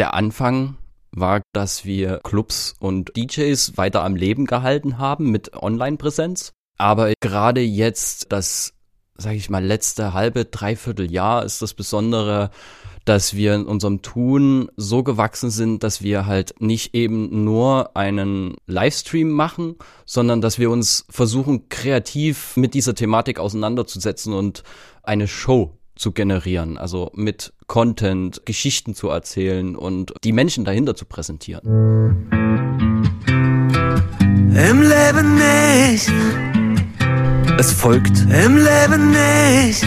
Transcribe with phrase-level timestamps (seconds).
[0.00, 0.78] Der Anfang
[1.12, 6.52] war, dass wir Clubs und DJs weiter am Leben gehalten haben mit Online-Präsenz.
[6.78, 8.72] Aber gerade jetzt, das,
[9.18, 12.48] sage ich mal, letzte halbe, dreiviertel Jahr ist das Besondere,
[13.04, 18.56] dass wir in unserem Tun so gewachsen sind, dass wir halt nicht eben nur einen
[18.66, 19.76] Livestream machen,
[20.06, 24.62] sondern dass wir uns versuchen, kreativ mit dieser Thematik auseinanderzusetzen und
[25.02, 31.04] eine Show zu generieren, also mit Content, Geschichten zu erzählen und die Menschen dahinter zu
[31.04, 31.62] präsentieren.
[34.52, 36.10] Im Leben nicht.
[37.58, 39.86] Es folgt Im Leben nicht.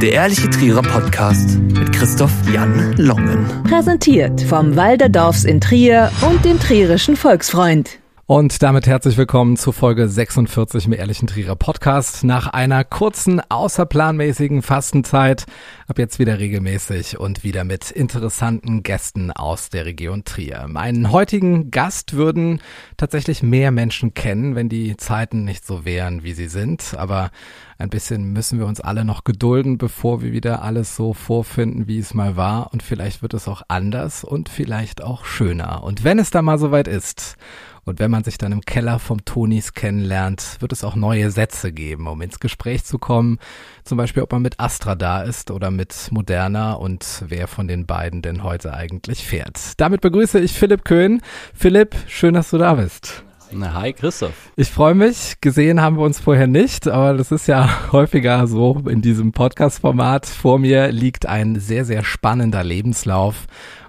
[0.00, 3.46] Der ehrliche Trierer Podcast mit Christoph Jan Longen.
[3.64, 7.99] Präsentiert vom Walderdorfs in Trier und dem Trierischen Volksfreund.
[8.30, 12.22] Und damit herzlich willkommen zu Folge 46 im Ehrlichen Trierer Podcast.
[12.22, 15.46] Nach einer kurzen, außerplanmäßigen Fastenzeit
[15.88, 20.66] ab jetzt wieder regelmäßig und wieder mit interessanten Gästen aus der Region Trier.
[20.68, 22.60] Meinen heutigen Gast würden
[22.96, 26.94] tatsächlich mehr Menschen kennen, wenn die Zeiten nicht so wären, wie sie sind.
[26.96, 27.32] Aber
[27.78, 31.98] ein bisschen müssen wir uns alle noch gedulden, bevor wir wieder alles so vorfinden, wie
[31.98, 32.72] es mal war.
[32.72, 35.82] Und vielleicht wird es auch anders und vielleicht auch schöner.
[35.82, 37.36] Und wenn es da mal soweit ist,
[37.84, 41.72] und wenn man sich dann im Keller vom Tonis kennenlernt, wird es auch neue Sätze
[41.72, 43.38] geben, um ins Gespräch zu kommen.
[43.84, 47.86] Zum Beispiel, ob man mit Astra da ist oder mit Moderna und wer von den
[47.86, 49.58] beiden denn heute eigentlich fährt.
[49.78, 51.20] Damit begrüße ich Philipp Köhn.
[51.54, 53.24] Philipp, schön, dass du da bist.
[53.52, 54.52] Na, hi Christoph.
[54.54, 55.40] Ich freue mich.
[55.40, 60.26] Gesehen haben wir uns vorher nicht, aber das ist ja häufiger so in diesem Podcast-Format.
[60.26, 63.46] Vor mir liegt ein sehr, sehr spannender Lebenslauf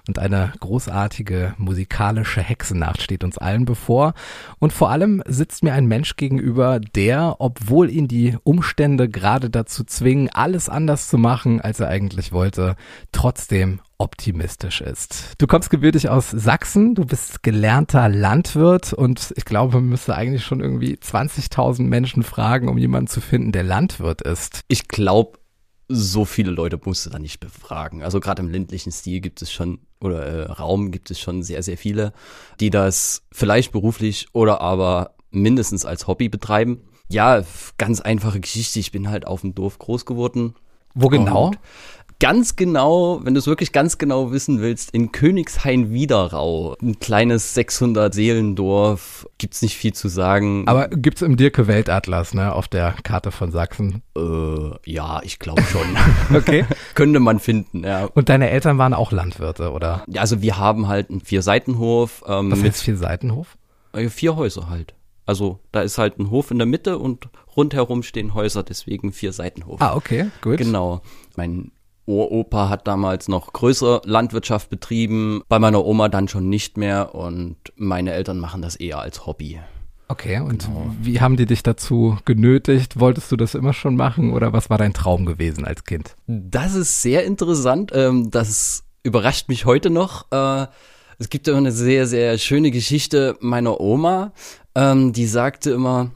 [0.08, 4.14] und eine großartige musikalische Hexennacht steht uns allen bevor.
[4.58, 9.84] Und vor allem sitzt mir ein Mensch gegenüber, der, obwohl ihn die Umstände gerade dazu
[9.84, 12.74] zwingen, alles anders zu machen, als er eigentlich wollte,
[13.12, 15.34] trotzdem optimistisch ist.
[15.38, 20.44] Du kommst gebürtig aus Sachsen, du bist gelernter Landwirt und ich glaube, man müsste eigentlich
[20.44, 24.62] schon irgendwie 20.000 Menschen fragen, um jemanden zu finden, der Landwirt ist.
[24.66, 25.38] Ich glaube,
[25.88, 28.02] so viele Leute musst du da nicht befragen.
[28.02, 31.62] Also gerade im ländlichen Stil gibt es schon, oder äh, Raum gibt es schon sehr,
[31.62, 32.12] sehr viele,
[32.60, 36.82] die das vielleicht beruflich oder aber mindestens als Hobby betreiben.
[37.08, 37.42] Ja,
[37.78, 38.78] ganz einfache Geschichte.
[38.78, 40.54] Ich bin halt auf dem Dorf groß geworden.
[40.94, 41.48] Wo genau?
[41.48, 41.58] Und
[42.22, 48.14] ganz genau, wenn du es wirklich ganz genau wissen willst, in Königshain-Wiederau, ein kleines 600
[48.14, 50.62] Seelendorf, gibt's nicht viel zu sagen.
[50.68, 54.02] Aber gibt's im Dirke Weltatlas, ne, auf der Karte von Sachsen?
[54.16, 54.20] Äh,
[54.88, 55.82] ja, ich glaube schon.
[56.36, 56.64] okay.
[56.94, 58.04] Könnte man finden, ja.
[58.04, 60.04] Und deine Eltern waren auch Landwirte, oder?
[60.06, 62.22] Ja, also wir haben halt einen Vier-Seitenhof.
[62.28, 63.56] Ähm, Was heißt Vier-Seitenhof?
[63.94, 64.94] Äh, vier Häuser halt.
[65.26, 69.32] Also da ist halt ein Hof in der Mitte und rundherum stehen Häuser, deswegen vier
[69.32, 69.80] Seitenhof.
[69.80, 70.58] Ah, okay, gut.
[70.58, 71.02] Genau.
[71.36, 71.72] Mein
[72.06, 77.56] Uropa hat damals noch größere Landwirtschaft betrieben, bei meiner Oma dann schon nicht mehr und
[77.76, 79.60] meine Eltern machen das eher als Hobby.
[80.08, 80.94] Okay, und genau.
[81.00, 83.00] wie haben die dich dazu genötigt?
[83.00, 86.16] Wolltest du das immer schon machen oder was war dein Traum gewesen als Kind?
[86.26, 87.92] Das ist sehr interessant.
[87.94, 90.30] Ähm, das überrascht mich heute noch.
[90.30, 90.66] Äh,
[91.18, 94.32] es gibt immer eine sehr, sehr schöne Geschichte meiner Oma.
[94.74, 96.10] Ähm, die sagte immer,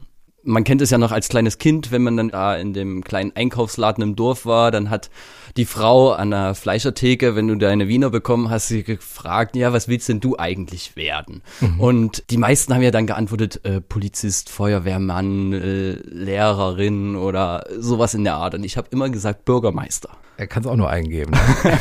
[0.47, 3.35] man kennt es ja noch als kleines Kind, wenn man dann da in dem kleinen
[3.35, 5.09] Einkaufsladen im Dorf war, dann hat
[5.57, 9.87] die Frau an der Fleischertheke, wenn du deine Wiener bekommen hast, sie gefragt, ja, was
[9.87, 11.41] willst denn du eigentlich werden?
[11.59, 11.79] Mhm.
[11.79, 18.23] Und die meisten haben ja dann geantwortet, äh, Polizist, Feuerwehrmann, äh, Lehrerin oder sowas in
[18.23, 18.55] der Art.
[18.55, 20.09] Und ich habe immer gesagt Bürgermeister.
[20.37, 21.31] Er kann es auch nur eingeben.
[21.31, 21.39] Ne?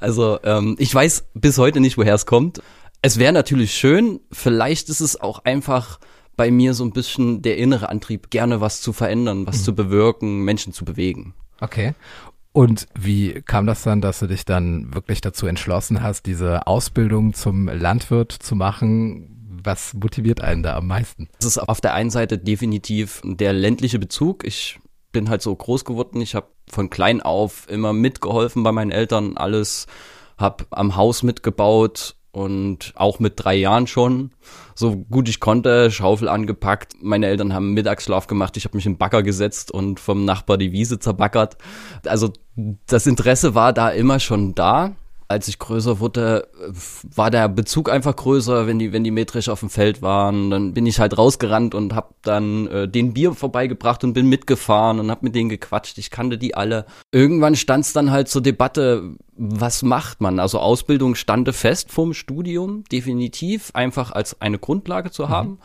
[0.00, 2.62] also ähm, ich weiß bis heute nicht, woher es kommt.
[3.02, 5.98] Es wäre natürlich schön, vielleicht ist es auch einfach
[6.40, 9.62] bei mir so ein bisschen der innere Antrieb, gerne was zu verändern, was mhm.
[9.64, 11.34] zu bewirken, Menschen zu bewegen.
[11.60, 11.92] Okay.
[12.52, 17.34] Und wie kam das dann, dass du dich dann wirklich dazu entschlossen hast, diese Ausbildung
[17.34, 19.60] zum Landwirt zu machen?
[19.62, 21.28] Was motiviert einen da am meisten?
[21.40, 24.42] Das ist auf der einen Seite definitiv der ländliche Bezug.
[24.46, 24.78] Ich
[25.12, 26.22] bin halt so groß geworden.
[26.22, 29.88] Ich habe von klein auf immer mitgeholfen bei meinen Eltern, alles,
[30.38, 34.30] habe am Haus mitgebaut, und auch mit drei Jahren schon,
[34.74, 36.94] so gut ich konnte, Schaufel angepackt.
[37.00, 40.72] Meine Eltern haben Mittagsschlaf gemacht, ich habe mich im Bagger gesetzt und vom Nachbar die
[40.72, 41.56] Wiese zerbackert.
[42.06, 42.32] Also
[42.86, 44.94] das Interesse war da immer schon da
[45.30, 46.48] als ich größer wurde,
[47.14, 50.50] war der Bezug einfach größer, wenn die, wenn die metrisch auf dem Feld waren.
[50.50, 54.98] Dann bin ich halt rausgerannt und hab dann äh, den Bier vorbeigebracht und bin mitgefahren
[54.98, 55.98] und hab mit denen gequatscht.
[55.98, 56.84] Ich kannte die alle.
[57.12, 60.40] Irgendwann stand es dann halt zur Debatte, was macht man?
[60.40, 65.28] Also Ausbildung stande fest vom Studium, definitiv, einfach als eine Grundlage zu mhm.
[65.28, 65.58] haben.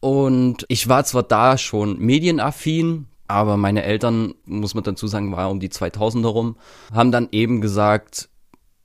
[0.00, 5.50] Und ich war zwar da schon medienaffin, aber meine Eltern, muss man dazu sagen, war
[5.50, 6.56] um die 2000er rum,
[6.92, 8.28] haben dann eben gesagt,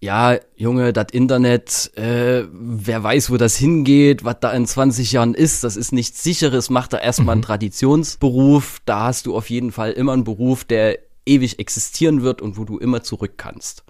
[0.03, 5.33] ja, Junge, das Internet, äh, wer weiß, wo das hingeht, was da in 20 Jahren
[5.33, 7.45] ist, das ist nichts Sicheres, mach da erstmal einen Mhm.
[7.45, 12.57] Traditionsberuf, da hast du auf jeden Fall immer einen Beruf, der ewig existieren wird und
[12.57, 13.85] wo du immer zurück kannst.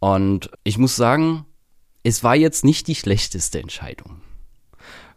[0.00, 1.44] Und ich muss sagen,
[2.02, 4.17] es war jetzt nicht die schlechteste Entscheidung.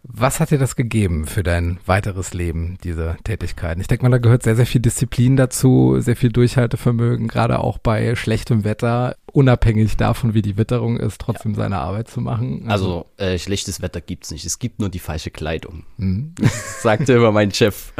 [0.03, 3.81] Was hat dir das gegeben für dein weiteres Leben, diese Tätigkeiten?
[3.81, 7.77] Ich denke mal, da gehört sehr, sehr viel Disziplin dazu, sehr viel Durchhaltevermögen, gerade auch
[7.77, 12.65] bei schlechtem Wetter, unabhängig davon, wie die Witterung ist, trotzdem seine Arbeit zu machen.
[12.67, 15.85] Also äh, schlechtes Wetter gibt's nicht, es gibt nur die falsche Kleidung.
[15.97, 16.33] Mhm.
[16.81, 17.93] sagte immer mein Chef.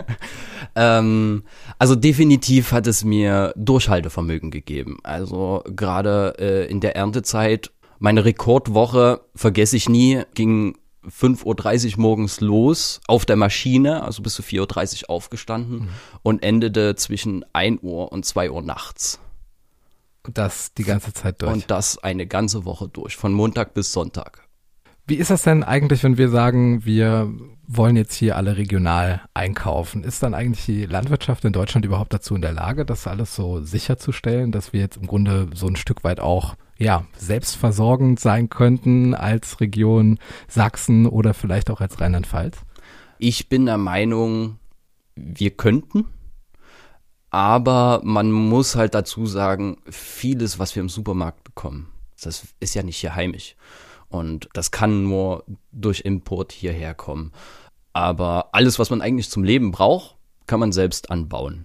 [0.76, 1.42] ähm,
[1.76, 4.98] also definitiv hat es mir Durchhaltevermögen gegeben.
[5.02, 10.76] Also gerade äh, in der Erntezeit, meine Rekordwoche, vergesse ich nie, ging
[11.08, 15.88] 5.30 Uhr morgens los auf der Maschine, also bis zu 4.30 Uhr aufgestanden
[16.22, 19.20] und endete zwischen 1 Uhr und 2 Uhr nachts.
[20.32, 21.52] das die ganze Zeit durch.
[21.52, 24.46] Und das eine ganze Woche durch, von Montag bis Sonntag.
[25.04, 27.32] Wie ist das denn eigentlich, wenn wir sagen, wir
[27.66, 30.04] wollen jetzt hier alle regional einkaufen?
[30.04, 33.60] Ist dann eigentlich die Landwirtschaft in Deutschland überhaupt dazu in der Lage, das alles so
[33.62, 39.14] sicherzustellen, dass wir jetzt im Grunde so ein Stück weit auch ja, selbstversorgend sein könnten
[39.14, 42.58] als Region Sachsen oder vielleicht auch als Rheinland-Pfalz?
[43.18, 44.58] Ich bin der Meinung,
[45.14, 46.06] wir könnten,
[47.30, 51.88] aber man muss halt dazu sagen, vieles, was wir im Supermarkt bekommen,
[52.20, 53.56] das ist ja nicht hier heimisch.
[54.08, 57.32] Und das kann nur durch Import hierher kommen.
[57.94, 60.16] Aber alles, was man eigentlich zum Leben braucht,
[60.46, 61.64] kann man selbst anbauen.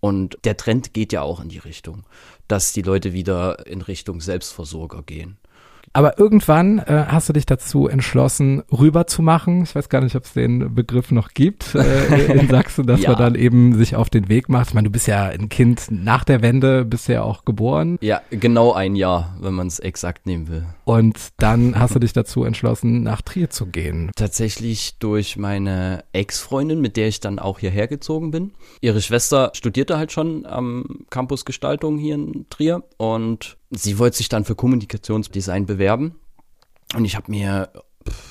[0.00, 2.02] Und der Trend geht ja auch in die Richtung,
[2.48, 5.36] dass die Leute wieder in Richtung Selbstversorger gehen.
[5.94, 9.62] Aber irgendwann äh, hast du dich dazu entschlossen, rüber zu machen.
[9.64, 13.10] Ich weiß gar nicht, ob es den Begriff noch gibt äh, in Sachsen, dass Ja.
[13.10, 14.68] man dann eben sich auf den Weg macht.
[14.68, 17.98] Ich meine, du bist ja ein Kind nach der Wende, bist ja auch geboren.
[18.00, 20.64] Ja, genau ein Jahr, wenn man es exakt nehmen will.
[20.84, 24.10] Und dann hast du dich dazu entschlossen, nach Trier zu gehen.
[24.16, 28.52] Tatsächlich durch meine Ex-Freundin, mit der ich dann auch hierher gezogen bin.
[28.80, 34.28] Ihre Schwester studierte halt schon am Campus Gestaltung hier in Trier und sie wollte sich
[34.28, 36.16] dann für Kommunikationsdesign bewerben.
[36.94, 37.70] Und ich habe mir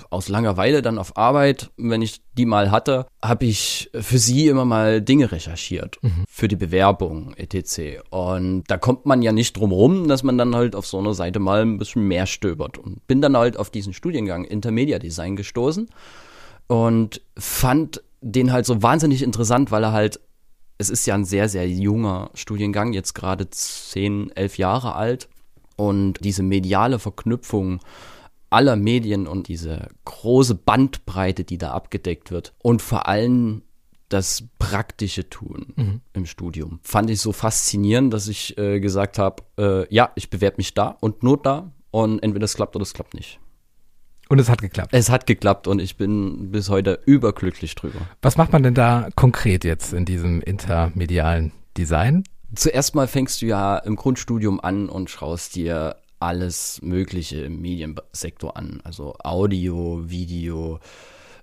[0.09, 4.65] aus Langeweile dann auf Arbeit, wenn ich die mal hatte, habe ich für sie immer
[4.65, 8.01] mal Dinge recherchiert für die Bewerbung etc.
[8.09, 11.13] Und da kommt man ja nicht drum rum, dass man dann halt auf so einer
[11.13, 12.77] Seite mal ein bisschen mehr stöbert.
[12.77, 15.89] Und bin dann halt auf diesen Studiengang Intermedia Design gestoßen
[16.67, 20.19] und fand den halt so wahnsinnig interessant, weil er halt,
[20.77, 25.27] es ist ja ein sehr, sehr junger Studiengang, jetzt gerade 10, 11 Jahre alt.
[25.75, 27.79] Und diese mediale Verknüpfung
[28.51, 33.63] aller Medien und diese große Bandbreite, die da abgedeckt wird und vor allem
[34.09, 39.93] das praktische Tun im Studium, fand ich so faszinierend, dass ich äh, gesagt habe, äh,
[39.93, 43.13] ja, ich bewerbe mich da und nur da und entweder es klappt oder es klappt
[43.13, 43.39] nicht.
[44.27, 44.93] Und es hat geklappt.
[44.93, 47.99] Es hat geklappt und ich bin bis heute überglücklich drüber.
[48.21, 52.23] Was macht man denn da konkret jetzt in diesem intermedialen Design?
[52.55, 58.55] Zuerst mal fängst du ja im Grundstudium an und schaust dir alles Mögliche im Mediensektor
[58.57, 58.81] an.
[58.83, 60.79] Also Audio, Video,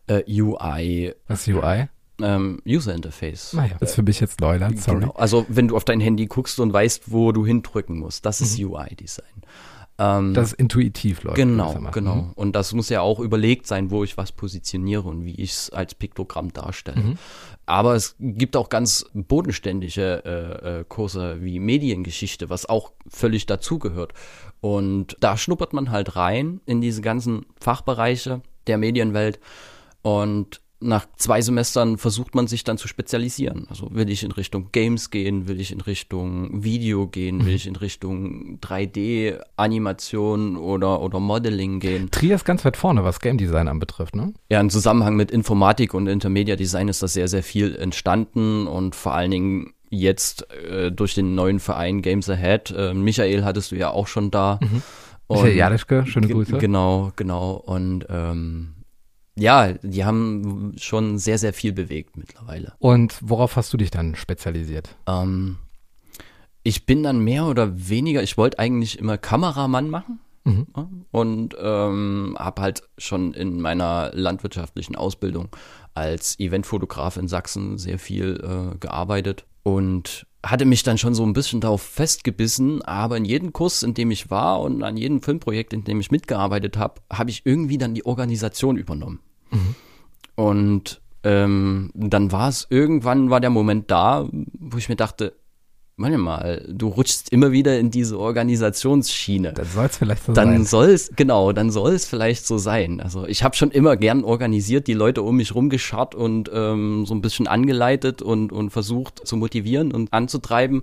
[0.07, 1.89] äh, UI, Was ist UI?
[2.21, 3.53] ähm, User Interface.
[3.53, 5.01] Naja, das ist für mich jetzt Neuland, sorry.
[5.01, 5.13] Genau.
[5.13, 8.59] Also wenn du auf dein Handy guckst und weißt, wo du hindrücken musst, das ist
[8.59, 9.27] UI-Design.
[9.99, 11.37] Ähm, Das ist intuitiv läuft.
[11.37, 11.93] Genau, gewissermaßen.
[11.93, 12.15] genau.
[12.15, 12.33] Mhm.
[12.35, 15.71] Und das muss ja auch überlegt sein, wo ich was positioniere und wie ich es
[15.71, 17.01] als Piktogramm darstelle.
[17.01, 17.19] Mhm.
[17.67, 24.15] Aber es gibt auch ganz bodenständige äh, äh, Kurse wie Mediengeschichte, was auch völlig dazugehört.
[24.61, 29.39] Und da schnuppert man halt rein in diese ganzen Fachbereiche der Medienwelt
[30.03, 33.67] und nach zwei Semestern versucht man sich dann zu spezialisieren.
[33.69, 37.67] Also will ich in Richtung Games gehen, will ich in Richtung Video gehen, will ich
[37.67, 42.11] in Richtung 3D-Animation oder, oder Modeling gehen.
[42.11, 44.33] Trier ist ganz weit vorne, was Game Design anbetrifft, ne?
[44.51, 48.95] Ja, im Zusammenhang mit Informatik und Intermedia Design ist das sehr, sehr viel entstanden und
[48.95, 52.71] vor allen Dingen jetzt äh, durch den neuen Verein Games Ahead.
[52.71, 54.61] Äh, Michael hattest du ja auch schon da.
[54.63, 54.83] Mhm.
[55.29, 56.57] Michael Jadischke, schöne Grüße.
[56.59, 57.53] Genau, genau.
[57.53, 58.75] Und ähm,
[59.39, 62.75] ja, die haben schon sehr, sehr viel bewegt mittlerweile.
[62.79, 64.97] Und worauf hast du dich dann spezialisiert?
[65.07, 65.59] Ähm,
[66.63, 70.21] ich bin dann mehr oder weniger, ich wollte eigentlich immer Kameramann machen.
[70.45, 70.67] Mhm.
[71.11, 75.49] Und ähm, habe halt schon in meiner landwirtschaftlichen Ausbildung
[75.95, 81.33] als Eventfotograf in Sachsen sehr viel äh, gearbeitet und hatte mich dann schon so ein
[81.33, 85.73] bisschen darauf festgebissen, aber in jedem Kurs, in dem ich war und an jedem Filmprojekt,
[85.73, 89.21] in dem ich mitgearbeitet habe, habe ich irgendwie dann die Organisation übernommen.
[90.35, 95.35] Und ähm, dann war es irgendwann war der Moment da, wo ich mir dachte,
[95.99, 99.53] manchmal, du rutschst immer wieder in diese Organisationsschiene.
[99.53, 100.65] Dann soll es vielleicht so dann sein.
[100.65, 103.01] soll es, genau, dann soll es vielleicht so sein.
[103.01, 107.15] Also ich habe schon immer gern organisiert, die Leute um mich rumgescharrt und ähm, so
[107.15, 110.83] ein bisschen angeleitet und, und versucht zu motivieren und anzutreiben.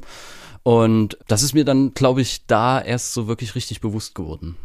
[0.63, 4.57] Und das ist mir dann, glaube ich, da erst so wirklich richtig bewusst geworden.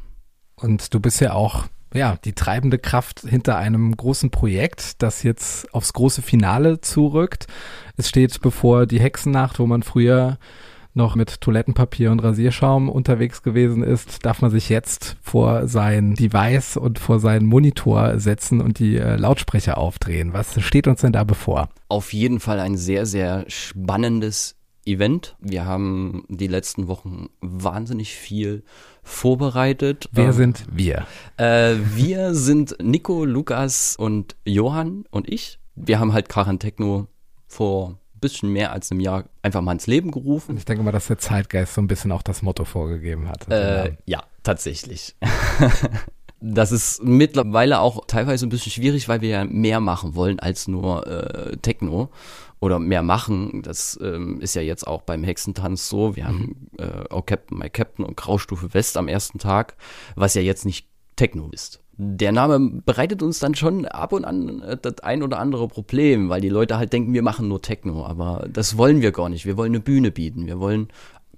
[0.56, 5.72] Und du bist ja auch ja, die treibende Kraft hinter einem großen Projekt, das jetzt
[5.74, 7.46] aufs große Finale zurückt.
[7.96, 10.38] Es steht bevor die Hexennacht, wo man früher
[10.94, 16.76] noch mit Toilettenpapier und Rasierschaum unterwegs gewesen ist, darf man sich jetzt vor sein Device
[16.76, 20.32] und vor seinen Monitor setzen und die äh, Lautsprecher aufdrehen.
[20.32, 21.68] Was steht uns denn da bevor?
[21.88, 25.36] Auf jeden Fall ein sehr, sehr spannendes Event.
[25.40, 28.64] Wir haben die letzten Wochen wahnsinnig viel
[29.02, 30.08] vorbereitet.
[30.12, 31.06] Wer Ähm, sind wir?
[31.36, 35.58] Äh, wir sind Nico, Lukas und Johann und ich.
[35.74, 37.06] Wir haben halt Karan Techno
[37.46, 40.56] vor ein bisschen mehr als einem Jahr einfach mal ins Leben gerufen.
[40.56, 43.50] Ich denke mal, dass der Zeitgeist so ein bisschen auch das Motto vorgegeben hat.
[43.50, 45.16] Äh, ja, tatsächlich.
[46.40, 50.68] Das ist mittlerweile auch teilweise ein bisschen schwierig, weil wir ja mehr machen wollen als
[50.68, 52.08] nur äh, Techno
[52.60, 53.62] oder mehr machen.
[53.62, 56.16] Das ähm, ist ja jetzt auch beim Hexentanz so.
[56.16, 59.76] Wir haben äh, Oh Captain, My Captain und Graustufe West am ersten Tag,
[60.14, 61.80] was ja jetzt nicht Techno ist.
[62.02, 66.30] Der Name bereitet uns dann schon ab und an äh, das ein oder andere Problem,
[66.30, 69.44] weil die Leute halt denken, wir machen nur Techno, aber das wollen wir gar nicht.
[69.44, 70.88] Wir wollen eine Bühne bieten, wir wollen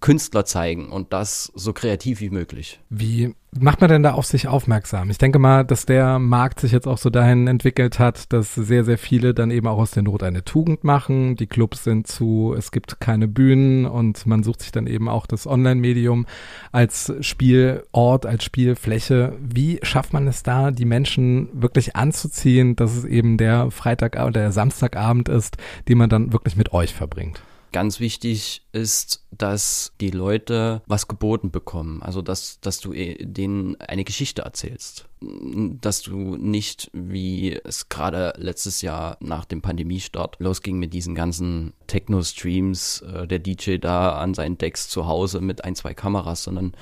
[0.02, 2.80] Künstler zeigen und das so kreativ wie möglich.
[2.90, 5.09] Wie macht man denn da auf sich aufmerksam?
[5.11, 8.85] Ich denke mal, dass der Markt sich jetzt auch so dahin entwickelt hat, dass sehr,
[8.85, 11.37] sehr viele dann eben auch aus der Not eine Tugend machen.
[11.37, 15.26] Die Clubs sind zu, es gibt keine Bühnen und man sucht sich dann eben auch
[15.26, 16.26] das Online-Medium
[16.73, 19.35] als Spielort, als Spielfläche.
[19.40, 24.32] Wie schafft man es da, die Menschen wirklich anzuziehen, dass es eben der Freitag oder
[24.32, 27.40] der Samstagabend ist, den man dann wirklich mit euch verbringt?
[27.73, 32.02] Ganz wichtig ist, dass die Leute was geboten bekommen.
[32.02, 35.09] Also, dass, dass du eh- denen eine Geschichte erzählst.
[35.21, 41.73] Dass du nicht, wie es gerade letztes Jahr nach dem Pandemiestart losging mit diesen ganzen
[41.87, 46.75] Techno-Streams, äh, der DJ da an seinen Decks zu Hause mit ein, zwei Kameras, sondern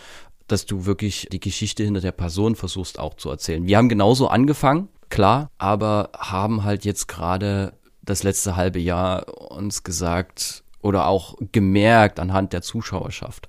[0.49, 3.65] dass du wirklich die Geschichte hinter der Person versuchst auch zu erzählen.
[3.67, 9.85] Wir haben genauso angefangen, klar, aber haben halt jetzt gerade das letzte halbe Jahr uns
[9.85, 13.49] gesagt oder auch gemerkt anhand der Zuschauerschaft.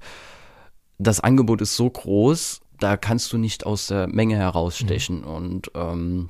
[0.98, 5.24] Das Angebot ist so groß, da kannst du nicht aus der Menge herausstechen.
[5.24, 6.30] Und ähm,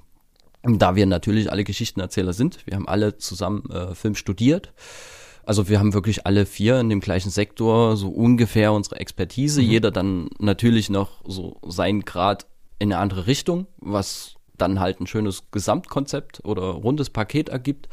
[0.64, 4.74] da wir natürlich alle Geschichtenerzähler sind, wir haben alle zusammen äh, Film studiert.
[5.44, 9.62] Also wir haben wirklich alle vier in dem gleichen Sektor so ungefähr unsere Expertise.
[9.62, 12.46] Jeder dann natürlich noch so seinen Grad
[12.78, 17.90] in eine andere Richtung, was dann halt ein schönes Gesamtkonzept oder rundes Paket ergibt.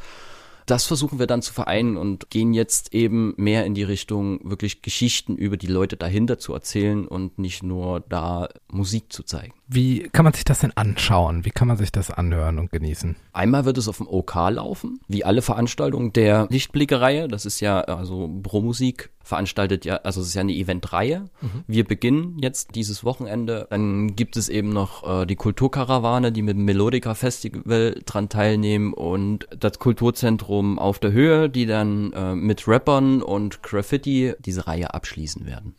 [0.69, 4.83] Das versuchen wir dann zu vereinen und gehen jetzt eben mehr in die Richtung, wirklich
[4.83, 9.55] Geschichten über die Leute dahinter zu erzählen und nicht nur da Musik zu zeigen.
[9.67, 11.43] Wie kann man sich das denn anschauen?
[11.43, 13.15] Wie kann man sich das anhören und genießen?
[13.33, 17.27] Einmal wird es auf dem OK laufen, wie alle Veranstaltungen der Lichtblicke-Reihe.
[17.27, 21.29] Das ist ja, also Pro-Musik veranstaltet ja, also es ist ja eine Eventreihe.
[21.67, 23.67] Wir beginnen jetzt dieses Wochenende.
[23.69, 28.91] Dann gibt es eben noch äh, die Kulturkarawane, die mit dem Melodica Festival dran teilnehmen
[28.91, 34.93] und das Kulturzentrum auf der Höhe, die dann äh, mit Rappern und Graffiti diese Reihe
[34.93, 35.73] abschließen werden.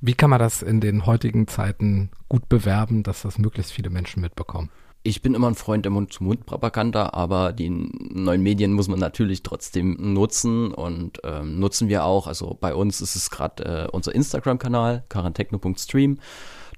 [0.00, 4.20] Wie kann man das in den heutigen Zeiten gut bewerben, dass das möglichst viele Menschen
[4.20, 4.68] mitbekommen?
[5.04, 9.96] Ich bin immer ein Freund der Mund-zu-Mund-Propaganda, aber die neuen Medien muss man natürlich trotzdem
[9.98, 12.28] nutzen und ähm, nutzen wir auch.
[12.28, 16.18] Also bei uns ist es gerade äh, unser Instagram-Kanal, karantechno.stream.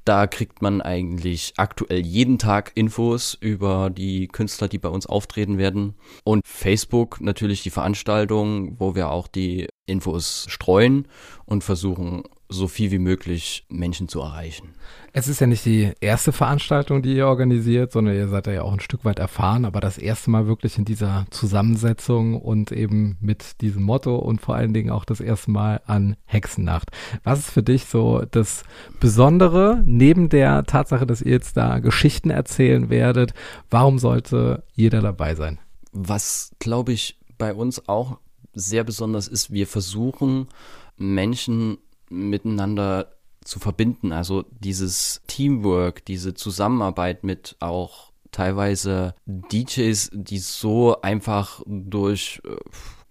[0.04, 5.56] Da kriegt man eigentlich aktuell jeden Tag Infos über die Künstler, die bei uns auftreten
[5.56, 5.94] werden.
[6.25, 11.08] Und Facebook natürlich die Veranstaltung, wo wir auch die Infos streuen
[11.46, 12.25] und versuchen,
[12.56, 14.75] so viel wie möglich Menschen zu erreichen.
[15.12, 18.73] Es ist ja nicht die erste Veranstaltung, die ihr organisiert, sondern ihr seid ja auch
[18.73, 23.61] ein Stück weit erfahren, aber das erste Mal wirklich in dieser Zusammensetzung und eben mit
[23.61, 26.90] diesem Motto und vor allen Dingen auch das erste Mal an Hexennacht.
[27.23, 28.64] Was ist für dich so das
[28.99, 33.34] Besondere, neben der Tatsache, dass ihr jetzt da Geschichten erzählen werdet?
[33.70, 35.61] Warum sollte jeder dabei sein?
[35.92, 38.18] Was, glaube ich, bei uns auch
[38.52, 40.49] sehr besonders ist, wir versuchen,
[40.96, 44.12] Menschen miteinander zu verbinden.
[44.12, 52.56] Also dieses Teamwork, diese Zusammenarbeit mit auch teilweise DJs, die so einfach durch äh,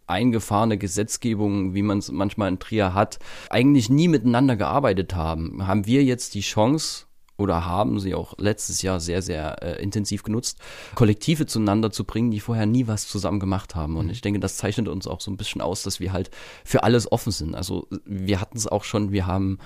[0.07, 3.19] eingefahrene Gesetzgebung, wie man es manchmal in Trier hat,
[3.49, 7.05] eigentlich nie miteinander gearbeitet haben, haben wir jetzt die Chance,
[7.43, 10.59] oder haben sie auch letztes Jahr sehr, sehr äh, intensiv genutzt,
[10.95, 13.97] Kollektive zueinander zu bringen, die vorher nie was zusammen gemacht haben.
[13.97, 16.31] Und ich denke, das zeichnet uns auch so ein bisschen aus, dass wir halt
[16.63, 17.55] für alles offen sind.
[17.55, 19.59] Also wir hatten es auch schon, wir haben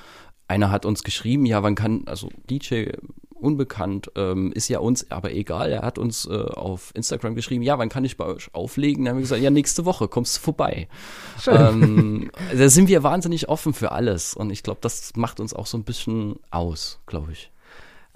[0.47, 2.87] einer hat uns geschrieben, ja, wann kann, also DJ
[3.39, 5.71] unbekannt, ähm, ist ja uns aber egal.
[5.71, 9.05] Er hat uns äh, auf Instagram geschrieben, ja, wann kann ich bei euch auflegen?
[9.05, 10.87] Dann haben wir gesagt, ja, nächste Woche kommst du vorbei.
[11.45, 15.67] Ähm, da sind wir wahnsinnig offen für alles und ich glaube, das macht uns auch
[15.67, 17.51] so ein bisschen aus, glaube ich.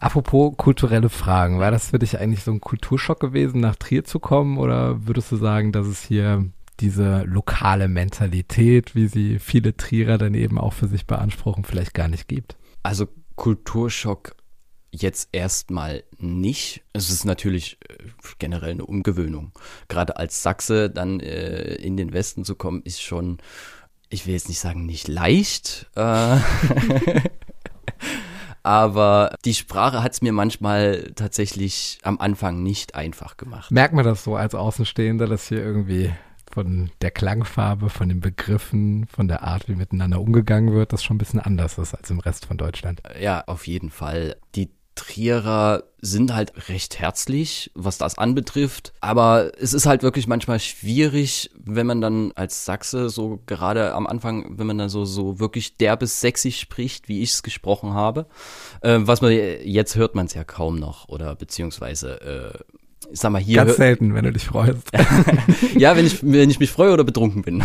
[0.01, 4.19] Apropos kulturelle Fragen, war das für dich eigentlich so ein Kulturschock gewesen, nach Trier zu
[4.19, 10.17] kommen oder würdest du sagen, dass es hier diese lokale Mentalität, wie sie viele Trierer
[10.17, 12.55] dann eben auch für sich beanspruchen, vielleicht gar nicht gibt?
[12.81, 14.35] Also Kulturschock
[14.89, 16.81] jetzt erstmal nicht.
[16.93, 18.07] Es ist natürlich äh,
[18.39, 19.51] generell eine Umgewöhnung.
[19.87, 23.37] Gerade als Sachse dann äh, in den Westen zu kommen, ist schon,
[24.09, 25.91] ich will jetzt nicht sagen, nicht leicht.
[25.95, 26.37] Äh,
[28.63, 33.71] aber die Sprache hat es mir manchmal tatsächlich am Anfang nicht einfach gemacht.
[33.71, 36.11] Merkt man das so als Außenstehender, dass hier irgendwie
[36.51, 41.15] von der Klangfarbe, von den Begriffen, von der Art, wie miteinander umgegangen wird, das schon
[41.15, 43.01] ein bisschen anders ist als im Rest von Deutschland.
[43.19, 44.35] Ja, auf jeden Fall.
[44.55, 48.91] Die Trierer sind halt recht herzlich, was das anbetrifft.
[48.99, 54.05] Aber es ist halt wirklich manchmal schwierig, wenn man dann als Sachse so gerade am
[54.05, 58.25] Anfang, wenn man dann so, so wirklich derbes sächsisch spricht, wie ich es gesprochen habe.
[58.81, 63.31] Äh, was man, jetzt hört man es ja kaum noch oder beziehungsweise, äh, ich sag
[63.31, 63.57] mal hier.
[63.63, 64.91] Ganz selten, wenn du dich freust.
[65.77, 67.63] ja, wenn ich, wenn ich mich freue oder betrunken bin.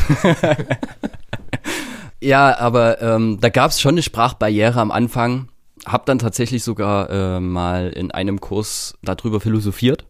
[2.20, 5.48] ja, aber ähm, da gab es schon eine Sprachbarriere am Anfang
[5.84, 10.06] habe dann tatsächlich sogar äh, mal in einem Kurs darüber philosophiert,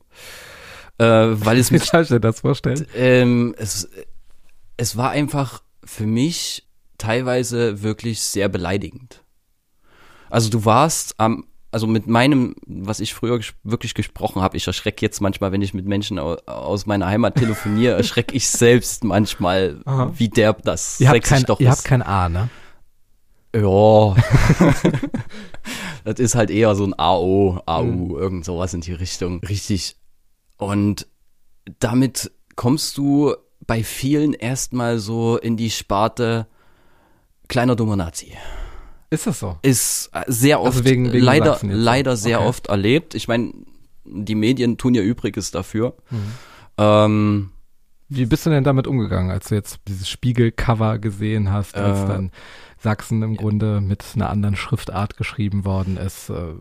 [0.99, 1.93] äh, weil es mich.
[1.93, 2.87] Wie ich das vorstellen?
[2.95, 3.89] Ähm, es,
[4.77, 6.67] es war einfach für mich
[6.99, 9.23] teilweise wirklich sehr beleidigend.
[10.31, 15.05] Also du warst am, also mit meinem, was ich früher wirklich gesprochen habe, ich erschrecke
[15.05, 20.13] jetzt manchmal, wenn ich mit Menschen aus meiner Heimat telefoniere, erschrecke ich selbst manchmal, Aha.
[20.17, 21.73] wie derb das ihr habt kein, doch ihr ist.
[21.75, 22.49] Ihr habt kein A, ne?
[23.57, 24.15] Ja.
[26.05, 28.11] das ist halt eher so ein AO, AU, mhm.
[28.17, 29.41] irgend sowas in die Richtung.
[29.41, 29.97] Richtig.
[30.59, 31.07] Und
[31.79, 33.35] damit kommst du
[33.67, 36.47] bei vielen erstmal so in die Sparte
[37.49, 38.33] kleiner dummer Nazi.
[39.11, 39.57] Ist das so?
[39.63, 42.49] Ist äh, sehr also oft, also wegen, wegen leider, leider sehr okay.
[42.49, 43.15] oft erlebt.
[43.15, 43.53] Ich meine,
[44.05, 45.97] die Medien tun ja Übriges dafür.
[46.11, 46.33] Mhm.
[46.79, 47.51] Ähm,
[48.09, 52.07] Wie bist du denn damit umgegangen, als du jetzt dieses Spiegelcover gesehen hast, als äh,
[52.07, 52.31] dann
[52.79, 56.31] Sachsen im Grunde mit einer anderen Schriftart geschrieben worden ist.
[56.31, 56.55] Äh,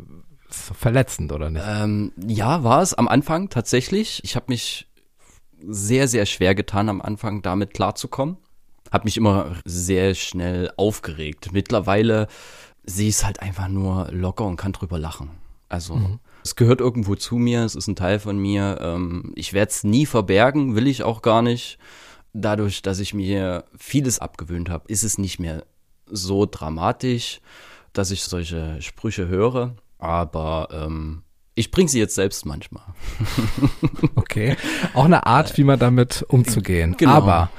[0.49, 1.65] ist verletzend, oder nicht?
[1.67, 4.23] Ähm, ja, war es am Anfang tatsächlich.
[4.23, 4.87] Ich habe mich
[5.67, 8.37] sehr, sehr schwer getan, am Anfang damit klarzukommen.
[8.91, 11.49] Habe mich immer sehr schnell aufgeregt.
[11.51, 12.27] Mittlerweile
[12.83, 15.31] sehe ich es halt einfach nur locker und kann drüber lachen.
[15.69, 16.19] Also mhm.
[16.45, 18.77] Es gehört irgendwo zu mir, es ist ein Teil von mir.
[18.79, 21.79] Ähm, ich werde es nie verbergen, will ich auch gar nicht.
[22.33, 25.65] Dadurch, dass ich mir vieles abgewöhnt habe, ist es nicht mehr
[26.05, 27.41] so dramatisch,
[27.93, 31.23] dass ich solche Sprüche höre, aber ähm,
[31.55, 32.83] ich bringe sie jetzt selbst manchmal.
[34.15, 34.55] okay,
[34.93, 36.95] auch eine Art, wie man damit umzugehen.
[36.97, 37.13] Genau.
[37.13, 37.49] Aber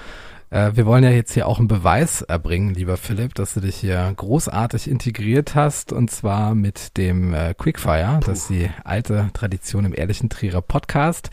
[0.51, 3.77] äh, wir wollen ja jetzt hier auch einen Beweis erbringen, lieber Philipp, dass du dich
[3.77, 8.21] hier großartig integriert hast und zwar mit dem äh, Quickfire.
[8.21, 8.31] Puh.
[8.31, 11.31] Das ist die alte Tradition im ehrlichen Trierer Podcast.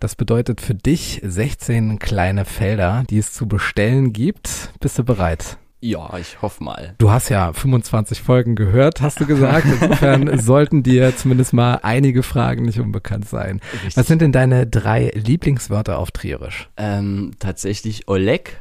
[0.00, 4.72] Das bedeutet für dich 16 kleine Felder, die es zu bestellen gibt.
[4.80, 5.58] Bist du bereit?
[5.86, 6.96] Ja, ich hoffe mal.
[6.98, 9.68] Du hast ja 25 Folgen gehört, hast du gesagt.
[9.80, 13.60] Insofern sollten dir zumindest mal einige Fragen nicht unbekannt sein.
[13.72, 13.96] Richtig.
[13.96, 16.68] Was sind denn deine drei Lieblingswörter auf Trierisch?
[16.76, 18.58] Ähm, tatsächlich Oleg,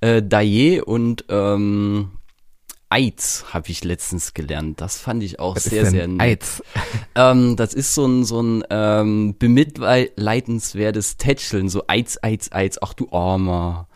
[0.00, 2.12] äh, Daye und ähm,
[2.88, 4.80] Eiz habe ich letztens gelernt.
[4.80, 6.20] Das fand ich auch Was sehr, sehr nett.
[6.42, 6.62] Eiz?
[7.14, 12.92] Ähm, das ist so ein, so ein ähm, bemitleidenswertes Tätscheln, so Eiz, Eiz, Eiz, ach
[12.94, 13.88] du Armer.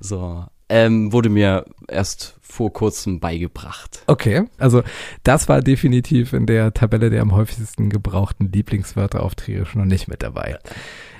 [0.00, 4.02] So, ähm, wurde mir erst vor kurzem beigebracht.
[4.08, 4.82] Okay, also
[5.22, 9.88] das war definitiv in der Tabelle der am häufigsten gebrauchten Lieblingswörter auf Trier schon noch
[9.88, 10.58] nicht mit dabei.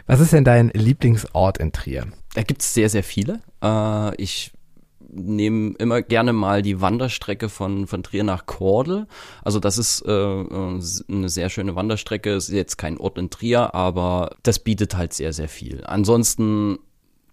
[0.07, 2.09] Was ist denn dein Lieblingsort in Trier?
[2.35, 3.41] Da gibt es sehr, sehr viele.
[3.63, 4.51] Äh, ich
[5.09, 9.07] nehme immer gerne mal die Wanderstrecke von, von Trier nach Kordel.
[9.45, 12.35] Also das ist äh, eine sehr schöne Wanderstrecke.
[12.35, 15.85] Ist jetzt kein Ort in Trier, aber das bietet halt sehr, sehr viel.
[15.87, 16.79] Ansonsten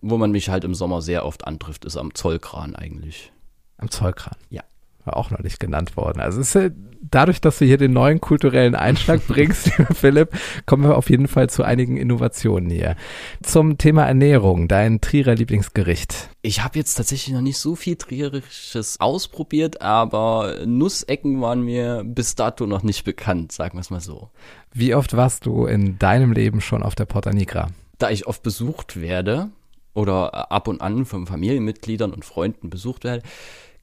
[0.02, 3.32] wo man mich halt im Sommer sehr oft antrifft, ist am Zollkran eigentlich.
[3.78, 4.36] Am Zollkran?
[4.50, 4.64] Ja.
[5.04, 6.20] War auch noch nicht genannt worden.
[6.20, 10.30] Also es ist dadurch, dass du hier den neuen kulturellen Einschlag bringst, Philipp,
[10.68, 12.96] kommen wir auf jeden Fall zu einigen Innovationen hier.
[13.42, 16.30] Zum Thema Ernährung, dein Trierer Lieblingsgericht.
[16.44, 22.36] Ich habe jetzt tatsächlich noch nicht so viel Trierisches ausprobiert, aber Nussecken waren mir bis
[22.36, 24.30] dato noch nicht bekannt, sagen wir es mal so.
[24.72, 27.70] Wie oft warst du in deinem Leben schon auf der Porta Nigra?
[27.98, 29.50] Da ich oft besucht werde
[29.94, 33.24] oder ab und an von Familienmitgliedern und Freunden besucht werde,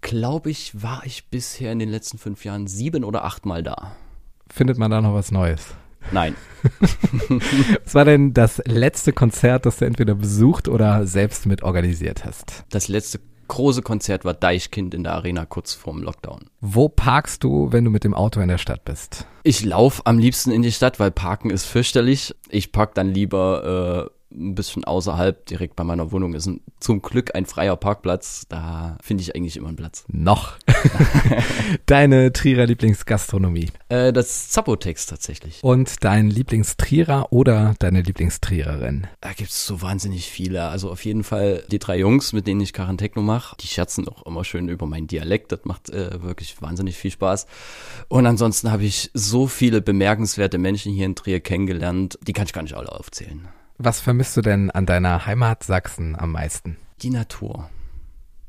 [0.00, 3.92] glaube ich, war ich bisher in den letzten fünf Jahren sieben oder achtmal da.
[4.50, 5.74] Findet man da noch was Neues?
[6.12, 6.36] Nein.
[7.84, 12.64] was war denn das letzte Konzert, das du entweder besucht oder selbst mit organisiert hast?
[12.70, 16.50] Das letzte große Konzert war Deichkind in der Arena kurz vorm Lockdown.
[16.60, 19.26] Wo parkst du, wenn du mit dem Auto in der Stadt bist?
[19.42, 22.34] Ich laufe am liebsten in die Stadt, weil Parken ist fürchterlich.
[22.48, 27.00] Ich park dann lieber äh, ein bisschen außerhalb, direkt bei meiner Wohnung ist ein, zum
[27.00, 28.44] Glück ein freier Parkplatz.
[28.48, 30.04] Da finde ich eigentlich immer einen Platz.
[30.08, 30.58] Noch.
[31.86, 33.70] Deine Trierer Lieblingsgastronomie?
[33.88, 35.64] Äh, das Zapotex tatsächlich.
[35.64, 39.06] Und dein Lieblingstrierer oder deine Lieblingstriererin?
[39.20, 40.64] Da gibt es so wahnsinnig viele.
[40.64, 43.56] Also auf jeden Fall die drei Jungs, mit denen ich Karantechno mache.
[43.60, 45.52] Die scherzen auch immer schön über meinen Dialekt.
[45.52, 47.46] Das macht äh, wirklich wahnsinnig viel Spaß.
[48.08, 52.18] Und ansonsten habe ich so viele bemerkenswerte Menschen hier in Trier kennengelernt.
[52.22, 53.48] Die kann ich gar nicht alle aufzählen.
[53.80, 56.76] Was vermisst du denn an deiner Heimat Sachsen am meisten?
[57.00, 57.70] Die Natur.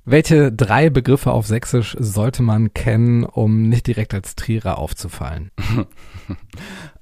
[0.04, 5.52] Welche drei Begriffe auf Sächsisch sollte man kennen, um nicht direkt als Trierer aufzufallen?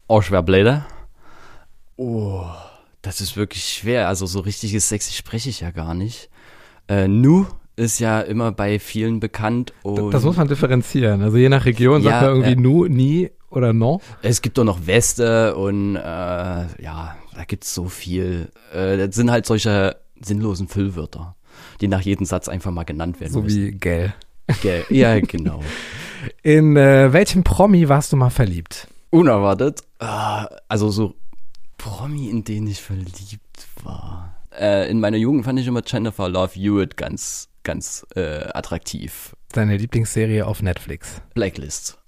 [0.08, 0.86] Auschwerbläder.
[1.96, 2.44] Oh,
[3.02, 4.10] das ist wirklich schwer.
[4.10, 6.30] Also so richtiges Sächsisch spreche ich ja gar nicht.
[6.90, 9.72] Äh, nu ist ja immer bei vielen bekannt.
[10.12, 11.22] das muss man differenzieren.
[11.22, 14.02] Also je nach Region ja, sagt man irgendwie äh, nu, nie oder no.
[14.22, 18.52] Es gibt doch noch Weste und äh, ja, da gibt's so viel.
[18.74, 21.36] Äh, das sind halt solche sinnlosen Füllwörter,
[21.82, 23.62] die nach jedem Satz einfach mal genannt werden so müssen.
[23.62, 24.14] So wie gell.
[24.62, 25.62] Gell, ja, genau.
[26.44, 28.88] In äh, welchem Promi warst du mal verliebt?
[29.10, 29.82] Unerwartet.
[30.00, 31.16] Äh, also so
[31.78, 34.36] Promi, in den ich verliebt war.
[34.58, 39.36] Äh, in meiner Jugend fand ich immer Jennifer Love Hewitt ganz, ganz äh, attraktiv.
[39.52, 41.22] Deine Lieblingsserie auf Netflix?
[41.34, 42.00] Blacklist.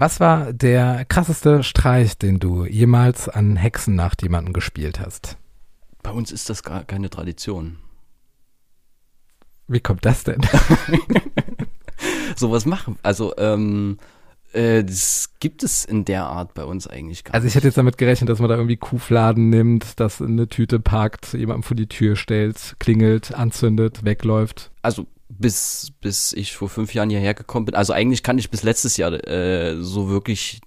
[0.00, 5.38] Was war der krasseste Streich, den du jemals an Hexennacht jemanden gespielt hast?
[6.04, 7.78] Bei uns ist das gar keine Tradition.
[9.66, 10.40] Wie kommt das denn?
[12.36, 12.96] Sowas machen.
[13.02, 13.98] Also, ähm,
[14.52, 17.34] äh, das gibt es in der Art bei uns eigentlich gar nicht.
[17.34, 20.46] Also ich hätte jetzt damit gerechnet, dass man da irgendwie Kuhfladen nimmt, das in eine
[20.46, 24.70] Tüte packt, jemandem vor die Tür stellt, klingelt, anzündet, wegläuft.
[24.80, 27.74] Also bis, bis ich vor fünf Jahren hierher gekommen bin.
[27.74, 30.60] Also eigentlich kann ich bis letztes Jahr äh, so wirklich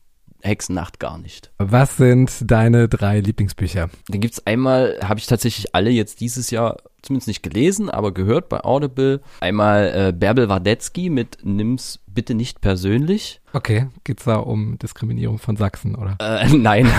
[0.44, 1.52] Hexennacht gar nicht.
[1.58, 3.90] Was sind deine drei Lieblingsbücher?
[4.08, 8.50] Da gibt's einmal, habe ich tatsächlich alle jetzt dieses Jahr zumindest nicht gelesen, aber gehört
[8.50, 9.22] bei Audible.
[9.40, 13.42] Einmal äh, Bärbel Wardetzky mit Nimm's bitte nicht persönlich.
[13.54, 16.18] Okay, geht's da um Diskriminierung von Sachsen, oder?
[16.20, 16.90] Äh, nein.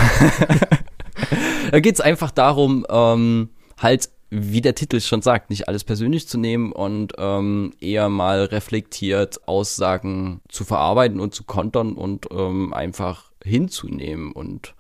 [1.71, 6.39] da geht's einfach darum, ähm, halt wie der Titel schon sagt, nicht alles persönlich zu
[6.39, 13.31] nehmen und ähm, eher mal reflektiert Aussagen zu verarbeiten und zu kontern und ähm, einfach
[13.45, 14.75] hinzunehmen und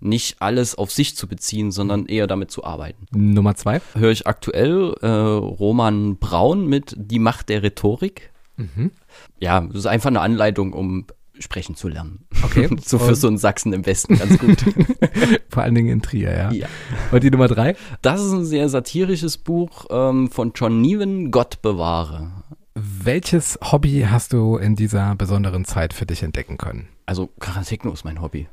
[0.00, 3.06] nicht alles auf sich zu beziehen, sondern eher damit zu arbeiten.
[3.12, 3.80] Nummer zwei.
[3.94, 8.30] Höre ich aktuell äh, Roman Braun mit Die Macht der Rhetorik.
[8.58, 8.90] Mhm.
[9.40, 11.06] Ja, das ist einfach eine Anleitung, um
[11.40, 12.26] sprechen zu lernen.
[12.42, 12.68] Okay.
[12.84, 14.64] so für so einen Sachsen im Westen ganz gut.
[15.48, 16.50] Vor allen Dingen in Trier, ja.
[16.50, 16.66] ja.
[17.12, 17.76] Und die Nummer drei?
[18.02, 22.30] Das ist ein sehr satirisches Buch ähm, von John Neven, Gott bewahre.
[22.74, 26.88] Welches Hobby hast du in dieser besonderen Zeit für dich entdecken können?
[27.06, 28.48] Also Karatechno ist mein Hobby.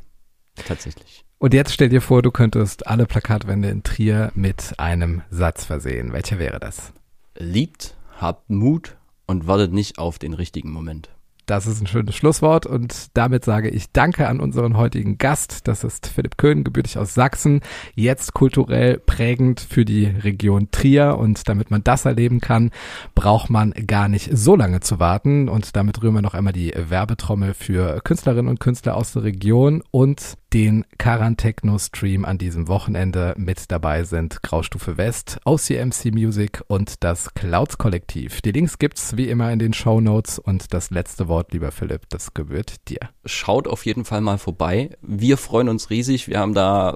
[0.55, 1.25] Tatsächlich.
[1.37, 6.13] Und jetzt stell dir vor, du könntest alle Plakatwände in Trier mit einem Satz versehen.
[6.13, 6.93] Welcher wäre das?
[7.37, 8.95] Liebt, habt Mut
[9.27, 11.09] und wartet nicht auf den richtigen Moment.
[11.45, 15.67] Das ist ein schönes Schlusswort und damit sage ich Danke an unseren heutigen Gast.
[15.67, 17.61] Das ist Philipp Köhn, gebürtig aus Sachsen,
[17.93, 22.71] jetzt kulturell prägend für die Region Trier und damit man das erleben kann,
[23.13, 26.73] braucht man gar nicht so lange zu warten und damit rühren wir noch einmal die
[26.75, 33.33] Werbetrommel für Künstlerinnen und Künstler aus der Region und den Karantechno Stream an diesem Wochenende
[33.35, 38.39] mit dabei sind Graustufe West, OCMC Music und das Clouds Kollektiv.
[38.39, 42.03] Die Links gibt's wie immer in den Show Notes und das letzte Wort, lieber Philipp,
[42.07, 42.99] das gebührt dir.
[43.25, 44.91] Schaut auf jeden Fall mal vorbei.
[45.01, 46.29] Wir freuen uns riesig.
[46.29, 46.95] Wir haben da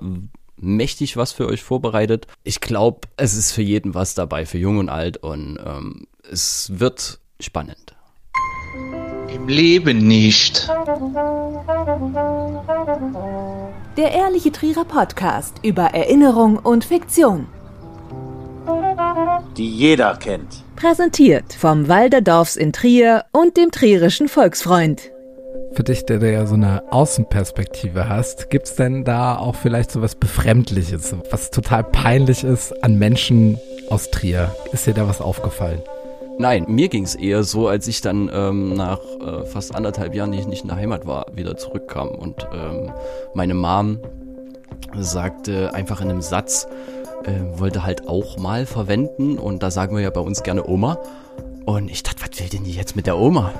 [0.55, 2.27] mächtig was für euch vorbereitet.
[2.45, 6.71] Ich glaube, es ist für jeden was dabei, für jung und alt und ähm, es
[6.79, 7.88] wird spannend.
[9.39, 10.69] Im Leben nicht.
[13.97, 17.47] Der Ehrliche Trierer Podcast über Erinnerung und Fiktion.
[19.57, 20.63] die jeder kennt.
[20.75, 25.11] Präsentiert vom Walderdorfs in Trier und dem Trierischen Volksfreund.
[25.73, 30.01] Für dich, der, der ja so eine Außenperspektive hast, gibt's denn da auch vielleicht so
[30.01, 33.57] was Befremdliches, was total peinlich ist an Menschen
[33.89, 34.53] aus Trier?
[34.73, 35.81] Ist dir da was aufgefallen?
[36.41, 40.31] Nein, mir ging es eher so, als ich dann ähm, nach äh, fast anderthalb Jahren,
[40.31, 42.93] die ich nicht in der Heimat war, wieder zurückkam und ähm,
[43.33, 43.99] meine Mom
[44.95, 46.65] sagte einfach in einem Satz,
[47.25, 50.99] äh, wollte halt auch mal verwenden und da sagen wir ja bei uns gerne Oma.
[51.65, 53.51] Und ich dachte, was will denn die jetzt mit der Oma?